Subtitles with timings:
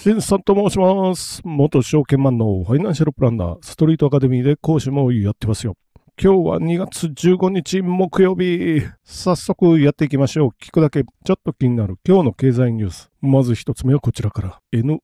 [0.00, 1.40] しんさんと申します。
[1.42, 5.74] 元証券マンのファイナンシャルプランナー、ストリートアカデミーで講師もやってますよ。
[6.22, 8.80] 今日は2月15日木曜日。
[9.02, 10.48] 早速やっていきましょう。
[10.62, 13.10] 聞くだけちょっと気になる今日の経済ニュース。
[13.20, 14.60] まず一つ目はこちらから。
[14.72, 15.00] NRI。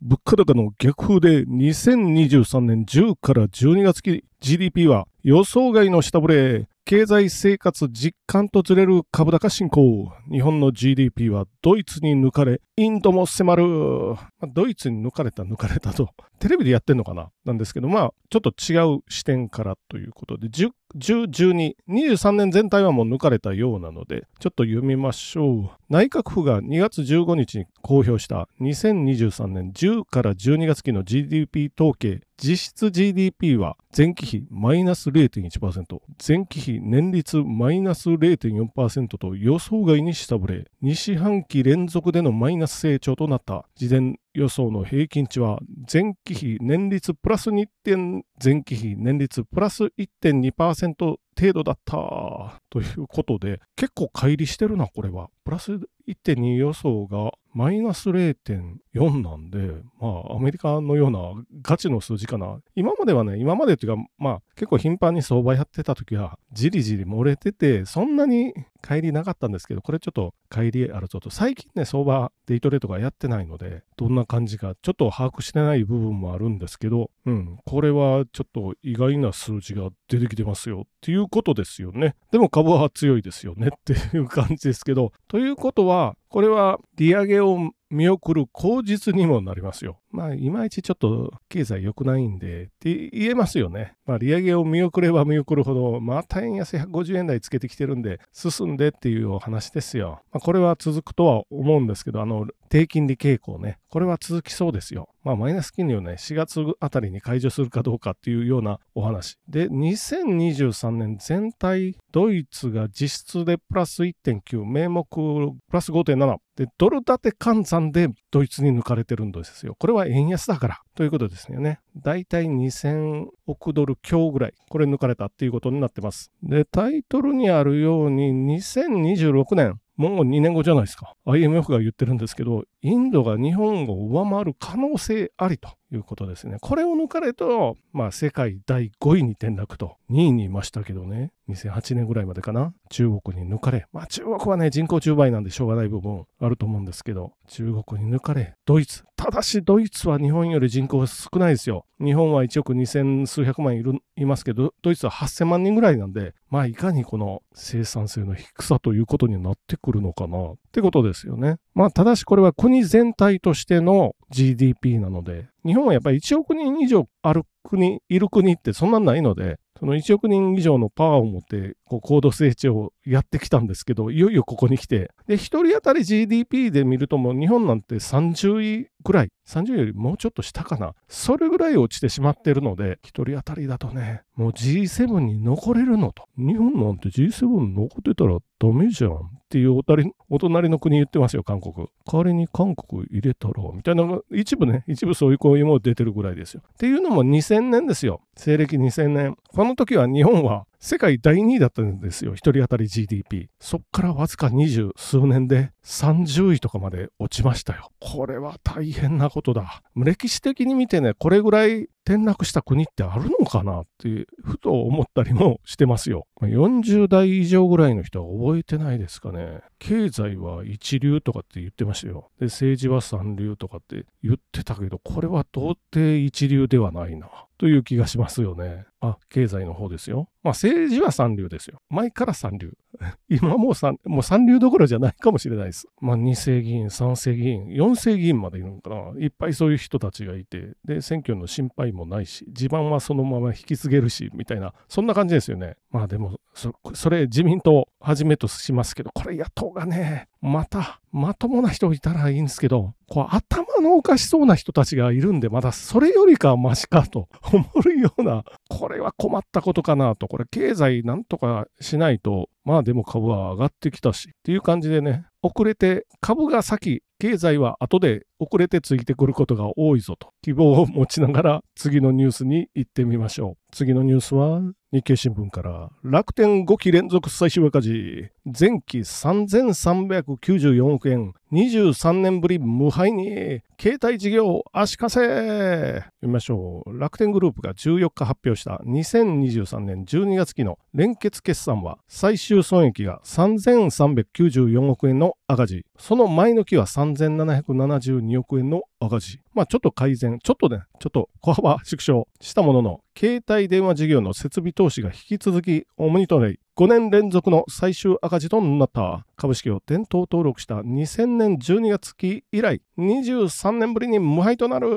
[0.00, 6.68] 物価高の逆風で2023年10から12月期 GDP は予想外の下振れ。
[6.90, 10.12] 経済生活実感とずれる株高進行。
[10.28, 14.16] 日本の GDP はドイツに抜かれ、インドも迫る。
[14.52, 16.08] ドイツに抜かれた抜かれたと。
[16.40, 17.30] テレビでやってんのかな？
[17.44, 25.70] なんですけど、まあ、ちょっと違う視点からということで、10、10 12、23年全体はもう抜かれたようなので、ちょっと読みましょう。
[25.90, 43.66] 内閣府が2月15日に公表した2023年10から12月期の GDP 統計、実質 GDP は前期比マイナス0.1%、前期比年率マイナス0.4%と予想外に下振れ、2四半期連続でのマイナス成長となった。
[43.74, 45.58] 事前予想の平均値は
[45.92, 52.60] 前期比年率プラス2点、前期比年率プラス1.2%程度だった。
[52.68, 55.28] ということで、結構乖離してるな、これは。
[55.44, 55.72] プラス
[56.06, 59.58] 1.2予想がマイナス0.4なんで、
[60.00, 61.20] まあ、アメリカのような
[61.62, 62.58] ガチの数字かな。
[62.74, 71.30] 今まではね、今までっていうか、まあ、結構頻繁に相場やってた時は、じりじり漏れてて、そんなに帰りなかったんですけど、これちょっと帰りあるぞと。
[71.30, 82.16] 最近ね、相場、デイトレとかやってないので、どんな感じか、ちょっと把握してない部分もあるんですけど、うん、これはちょっと意外な数字が出てきてますよっていうことですよね。
[82.32, 89.98] でも株は強いですよねっていう感じですけど、ということは、これは利上げを見送る口実にもなりますよ。
[90.12, 93.94] まあ、いまいちちょっと経済良くないんでって言えますよね。
[94.06, 100.22] まあ、利上げを見送れば見送るほど、また円安150円台つけてきてるんで、進んでっていうお話ですよ。
[100.30, 103.78] まあ、これは続くとは思うんですけど、あの、低金利傾向ね。
[103.88, 105.08] これは続きそうですよ。
[105.22, 109.38] まあ、マイナス金利をね、4月あたりに解除するかどうかっていうようなお話。
[109.48, 116.36] で、2023年全体、ドイツが実質でプラス1.9、名目プラス5.7。
[116.56, 119.76] で、ドル建て換算でドイツに抜かれてるんですよ。
[119.78, 121.80] これは円安だからということですよね。
[121.96, 126.32] だいたい2000億ドル強ぐらい、これ抜かれたっていうことになってます。
[126.42, 131.14] で、タイトルにあるように2026年、もう2年後じゃないですか。
[131.26, 136.58] IMF が言ってるんですけど、インドが日本を上回る可能性ありということですね。
[136.60, 149.04] これを抜かれると、まあ世界第5位に転落と、2位にいましたけどね、2008年ぐらいまでかな、中国に抜かれ、まあ中国はね、人口10倍なんでしょうがない部分あると思うんですけど、中国に抜かれ、ドイツ。
[149.16, 151.84] ただしドイツは日本より人口が少ないですよ。
[152.00, 160.54] 日本は1億2000数百万いるいますけど、ドイツは8000万人ぐらいなんで、まあいかにこの生産性の低さということになってくるのかな。
[160.70, 161.56] ってことですよね。
[161.74, 180.94] まあただしこれは国全体としての GDP なので、日本はやっぱり1億人以上ある国、いる国ってそんなんないので、その1億人以上のパワーを持って、こう高度成長をやってきたんですけど、いよいよここに来て、で、1人当たり GDP で見るともう日本なんて30位ぐらい、30よりもうちょっと下かな。
[181.08, 186.26] それぐらい落ちてしまってるので、1人当たりだとね、もう G7 に残れるのと。
[186.36, 189.18] 日本なんて G7 残ってたらダメじゃんっ
[189.50, 191.88] ていうおたりお隣の国言ってますよ、韓国。
[192.06, 196.62] 代わりに韓国入れたら、みたいな一部ね、一部そういう声も出てるぐらいですよ。
[196.72, 198.20] っていうのも2000年ですよ。
[198.36, 199.36] 西暦2000年。
[199.48, 202.34] この時は日本は世界第2位だったんですよ。
[202.34, 203.50] 一人当たり GDP。
[203.58, 207.90] そっからわずか二十数年で30位とかまで落ちましたよ。
[208.00, 209.82] これは大変なことだ。
[209.96, 216.26] 歴史的に見てね、これぐらい転落した国ってあるのかなっていう、ふと思ったりもしてますよ。
[216.40, 219.60] 40代以上ぐらいの人は覚えてないですかね。
[219.78, 222.30] 経済は一流とかって言ってましたよ。
[222.40, 227.28] で、政治は三流とかって言ってたけど、これは到底一流ではないな。
[227.60, 228.86] という気がしますよね。
[229.00, 230.30] あ、経済の方ですよ。
[230.42, 231.82] まあ政治は三流ですよ。
[231.90, 232.72] 前から三流。
[233.28, 235.86] 今もう三もう三流どころじゃないかもしれないです。
[236.00, 239.12] まあ二世議員、三世議員、四世議員までいるのかな。
[239.22, 245.76] いっぱいそういう人たちがいて、で、選挙の心配ももないし、地盤はそのまま引き継げるし、みたいな、そんな感じですよね。
[245.90, 273.56] まあでも、そそれ自民党はじめとしますけど、これ野党がね、また、まともな人いたらいいんですけど、こう頭のおかしそうな人たちがいるんで、まだそれよりかはマシかと 思うような、これは困ったことかなと、これ経済なんとかしないと、まあでも株は上がってきたし、っていう感じでね、遅れて、株が先、経済は後で遅れてついてくることが多いぞと、希望を持ちながら次のニュースに行ってみましょう。
[273.72, 275.90] 次のニュースは日経新聞から。
[276.02, 278.30] 楽天5期連続最終赤字。
[278.46, 281.34] 前期3394億円。
[281.52, 285.20] 23年ぶり無敗に携帯事業足かせ。
[285.20, 286.98] 読みましょう。
[286.98, 295.84] 楽天グループが14日発表した2023年12月期の連結決算は最終損益が3394億円の赤字。
[296.00, 299.40] その前の期は3772億円の赤字。
[299.52, 300.38] まあちょっと改善。
[300.42, 309.26] ちょっとねちょっと小幅縮小したものの携帯電話事業の設備投資が引き続き主にとなり、5年連続の最終赤字となった。
[309.36, 314.88] 株式を店頭登録した2000年12月期以来23年ぶりに無敗となる。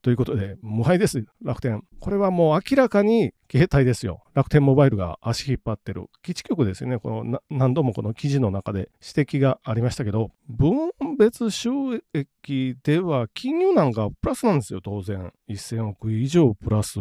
[0.00, 1.26] ということで無敗です。
[1.42, 1.84] 楽天。
[2.00, 4.22] これはもう明らかに携帯ですよ。
[4.32, 6.06] 楽天モバイルが足引っ張ってる。
[6.22, 6.98] 基地局ですよね。
[6.98, 11.68] この何度もこの記事の中で指摘がありましたけど分別収
[12.14, 14.80] 益では金融なんかプラスなんですよ。
[14.82, 15.30] 当然。
[15.50, 16.94] 1000億以上プラス。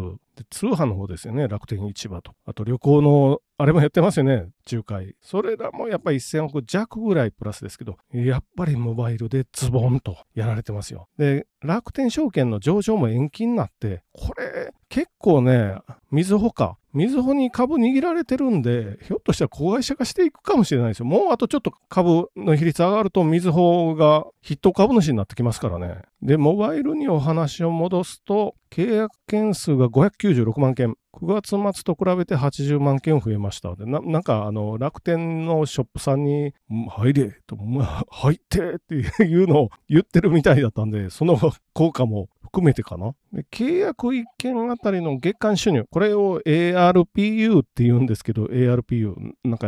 [0.49, 1.47] 通販の方ですよね。
[1.47, 2.33] 楽天市場と。
[2.45, 15.75] あと旅行のあれもやってますよね仲介それらもやっぱり1000億弱ぐらいプラスですけどやっぱりモバイルでズボンとやられてますよで楽天証券の上場も延期になってこれ結構ね
[16.11, 21.05] みずほかみずほに株握られてるんで、ひょっとしたら子会社化していくかもしれないですよ。
[21.05, 26.01] もうあとちょっと株の比率上がると、みずほが筆頭株主になってきますからね。
[26.21, 30.95] で、モバイルにお話を戻すと、契約件数が596万件。
[31.13, 36.53] 9月末と比べて80万件増えましたでななんかあの楽天のショップさんに
[36.89, 37.57] 「入れ」と
[38.09, 41.37] 「入って」っていうのを言ってるみたいだったんでその
[41.73, 43.15] 効果も含めてかな。
[43.31, 49.15] で契約1件あたりの月間収入、これを ARPU って言うんですけど、ARPU、
[49.45, 49.67] なんか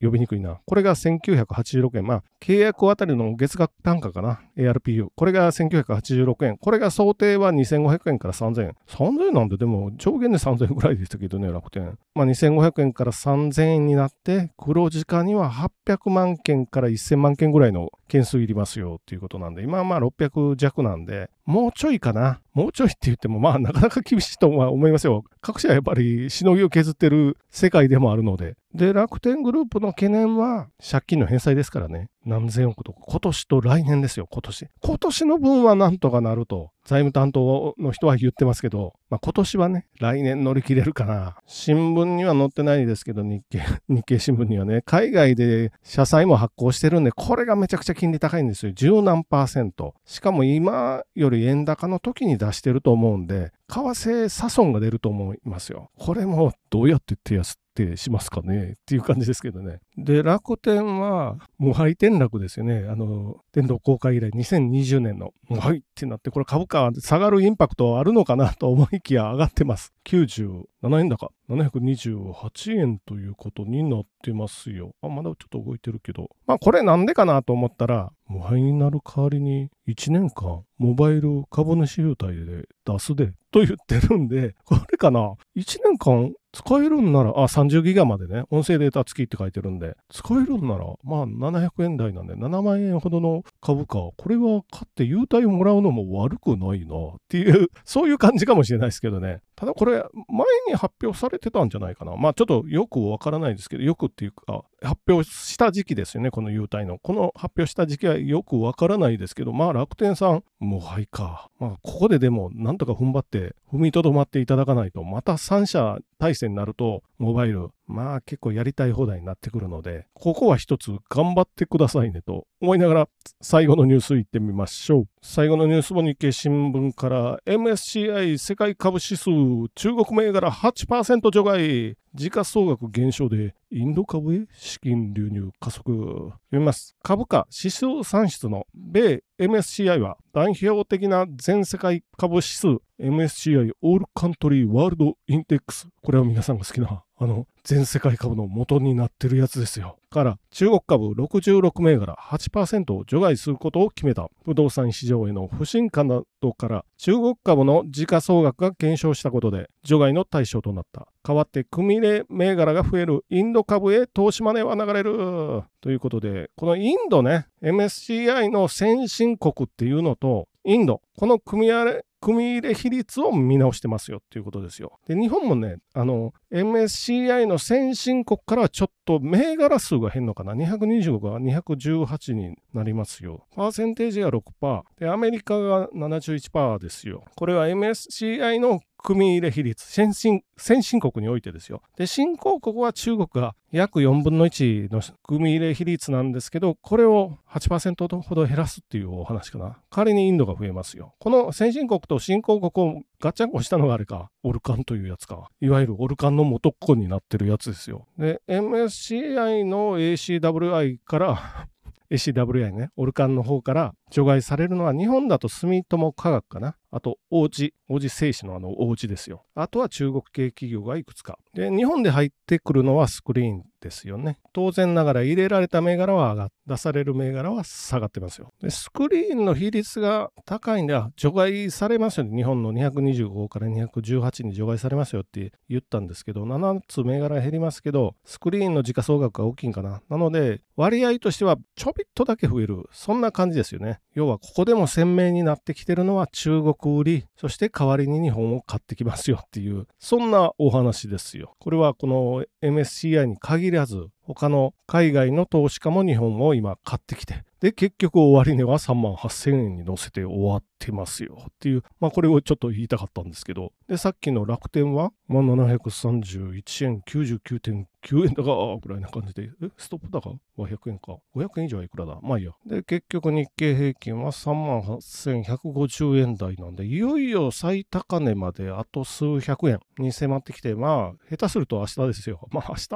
[0.00, 0.60] 呼びにくいな。
[0.64, 2.06] これが1986円。
[2.06, 4.40] まあ、契約あたりの月額単価かな。
[4.56, 5.08] ARPU。
[5.14, 6.56] これが1986円。
[6.56, 8.76] これが想定は2500円から3000円。
[8.86, 11.98] 3000円なんで、でも上限で3000円ぐらいでしたけどね、楽天。
[12.14, 22.40] まあ、2500円から3000円になって、黒字化には800万件から1000万件ぐらいの件数いりますよっていうことなんで、今はまあ600弱なんで、もうちょいかな。
[22.58, 25.22] もうちょいって言っても、まあなかなか厳しいとは思いますよ。
[25.40, 28.56] 各社やっぱりしのぎを削ってる世界でもあるので。
[28.74, 32.08] で、楽天グループの懸念は借金の返済ですからね。
[32.28, 33.00] 何千億とか。
[33.08, 34.68] 今年と来年ですよ、今年。
[34.80, 41.36] 今年の分はなんとかなると、財務担当の人は言ってますけど、まあ、今年はね、来年乗り切れるかな。
[41.46, 48.72] 新聞には載ってないですけど、日経、 日経新聞にはね、海外で社債も発行してるんで、これがめちゃくちゃ金利高いんですよ。
[48.72, 49.94] 十何パーセント。
[50.04, 55.90] しかも今より円高の時に出してると思うんで、為替差損が出ると思いますよ。
[55.98, 58.72] これもどうやって手安ってしますかね？
[58.72, 59.78] っていう感じですけどね。
[59.96, 62.86] で、楽天は無敗転落ですよね。
[62.88, 69.92] あの、天道公開以来2020年の無敗ってなって、これ株価下がるインパクトあるのかなと思いきや上がってます。
[70.06, 70.64] 97
[71.00, 71.32] 円高。
[71.48, 74.94] 728円ということになってますよ。
[75.02, 76.30] あ、まだちょっと動いてるけど。
[76.46, 99.40] まあこれなんでかなと思ったら、無敗になる代わりに1年間モバイル株主優待で出すでと言ってるんで、これかな ?1 年間使えるんなら、あ、30ギガまでね、音声データ付きって書いてるんで、使えるんなら、まあ700円台なんで、7万円ほどの株価、これは買って優待をもらうのも悪くないなっていう、 そういう感じかもしれないですけどね。
[99.54, 102.16] ただこれ、前に発表されてたんじゃないかな。
[102.16, 106.98] まあちょっとよくわからないですけど、よくっていうか、発表した時期ですよね、この優待の。
[106.98, 111.50] この発表した時期はよくわからないですけど、まあ楽天さん、もうはいか。
[111.58, 123.08] まあここででもなんとか踏ん張って踏みとどまっていただかないと、また3社体制になると、モバイル、まあ結構やりたい放題になってくるので、ここは一つ頑張ってくださいねと思いながら、
[123.40, 125.08] 最後のニュースいってみましょう。
[125.22, 129.30] 最後のニュースも日経新聞から MSCI 世界株指数
[129.74, 135.90] 中国銘柄8%除外時価総額減少でインド株へ資金流入加速。
[135.92, 136.94] 読みます。
[137.02, 142.66] 株価指数算出の米 MSCI は代表的な全世界株指数
[143.00, 145.86] MSCI オールカントリーワールドインデックス。
[146.02, 149.96] これは皆さんが好きなあの全世界株の元になってるやつですよ。
[150.08, 161.08] から中国株66銘柄8%を除外することを決めた不動産市場への不信感などから中国株の時価総額が減少したことで除外の対象となった。
[161.22, 171.84] 代わって組入れ銘柄が増えるインド株へ投資マネーは流れるということでこのインドね MSCI の先進国っていうのとインドこの組み合わ
[172.20, 174.98] 組入れ比率を見直してますよっていうことですよ。
[175.06, 183.46] で、日本もね、あの、MSCI の先進国からはちょっと銘柄数が変のかな？225が218になりますよ。
[183.54, 184.82] パーセンテージが6%。
[184.98, 187.24] で、アメリカが71%ですよ。
[187.36, 191.82] これは MSCI の組入れ比率、先進、先進国においてですよ。
[191.96, 199.64] で、新興国は中国が約4分の1の組入れ比率なんですけど、これを8%ほど減らすっていうお話かな。
[199.64, 201.14] 代わりにインドが増えますよ。
[201.18, 205.48] この先進国と新興国をガッチャンコしたのがあれか、オルカンというやつか。
[205.60, 208.06] いわゆるオルカンの元っ子になってるやつですよ。
[208.18, 211.68] で、MSCI の ACWI から
[212.10, 216.76] ACWI ね、オルカンの方から除外されるのは日本だと住友化学かな。
[216.90, 219.44] あと、王子、王子製紙のあの王子ですよ。
[219.54, 221.38] あとは中国系企業がいくつか。
[221.54, 224.38] で、日本で入ってくるのはスクリーンですよね。
[224.52, 228.52] 当然ながら入れられた銘柄は上が出される銘柄は下がってますよ。
[228.60, 232.36] で、スクリーンの比率が高いんで、除外されますよね。
[232.36, 240.00] 日本の225から218に除外されますよって言ったんですけど、7つ銘柄減りますけど、スクリーンの時価総額が大きいんかな。
[240.08, 242.88] なので、割合としてはちょびっとだけ増える。
[242.92, 244.00] そんな感じですよね。
[244.14, 251.54] 要はここでも鮮明になってきてるのは中国売り、そして代わりに日本を買ってきますよっていう、そんなお話ですよ。
[251.58, 268.52] これはこの MSCI に限らず、他の海外の投資家も日本を今買ってきて、で、結局終値は3万8000円に乗せて終わってますよっていう、まあこれをちょっと言いたかったんですけど、で、さっきの楽天は、まあ、731円99.9円だか
[268.82, 271.16] ぐらいな感じで、え、ストップ高は100円か。
[271.34, 272.18] 500円以上はいくらだ？
[272.22, 272.52] まあいいや。
[272.66, 282.46] で、結局日経平均は3万8150円台なんで、いよいよ最高値まであと数百円に迫ってきて、まあ、下手すると明日ですよ。
[282.50, 282.86] まあ明日、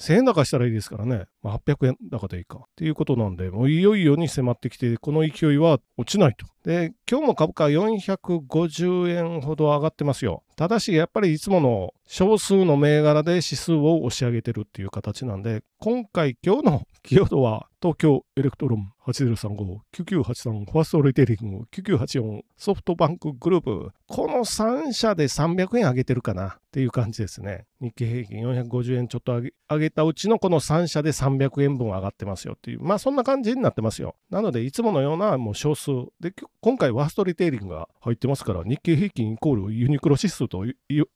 [0.00, 1.26] 1000円高したらいいですからね。
[1.42, 2.58] まあ800円高でいいか。
[2.58, 6.44] っていうことなんで、もういよいよに迫ってきて、この勢いは落ちないと。
[6.64, 10.42] で、今日も株価450円ほど上がってますよ。
[10.60, 27.64] ただし、やっぱりいつもの少数の銘柄で指数を押し上げてるっていう形なんで、今回今日のキーワードは東京エレクトロン8035、9983、ファーストリテイリング、9984、ソフトバンクグループ、この3社で300円上げてるかなっていう感じですね。
[27.80, 34.14] 日経平均450円ちょっと上げ上げたうちのこの3社で300円分上がってますよっていう、まあそんな感じになってますよ。
[34.30, 35.90] なので、いつものようなもう少数。
[36.20, 40.66] で、今回ファーストリテイリングが入ってますから、日経平均イコールユニクロ指数と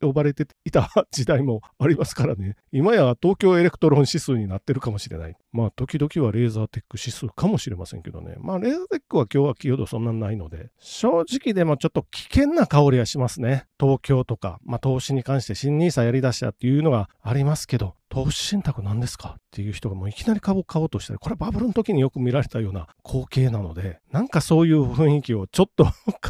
[0.01, 2.57] 呼ばれていた時代もありますからね。
[2.73, 5.37] 今や東京エレクトロン指数になってるかもしれない。
[5.53, 8.37] まあ、時々はレーザーテック指数かもしれませんけどね。
[8.39, 13.67] まあ、レーザーテックは今日はキーワードそんなにないので、正直でもちょっと危険な香りはしますね。
[13.79, 19.35] 東京とか、まあ、投資に関して新 nisa やりだしたっていうのがありますけど、投資信託何ですか？
[19.39, 25.87] っていう人がもういきなり株を買おうとしたら、これはバブルの時によく見られたような光景なので、なんかそういう雰囲気をちょっと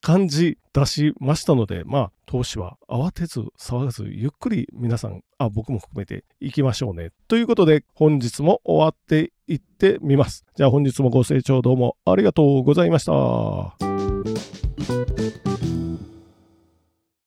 [0.00, 7.10] 感じ出しましたので、まあ、投資は慌てず騒がず、ゆっくり皆さん、あ、僕も含めていきましょうね。
[7.28, 10.44] ということで、本日も終わっていってみます。
[10.56, 13.10] じゃあ本日もご清聴どうもありがとうございました。